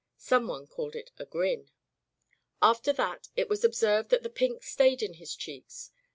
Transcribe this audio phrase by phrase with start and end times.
[0.17, 1.69] Someone called it a grin.
[2.59, 5.91] After that it was observed that the pink stayed in his cheeks.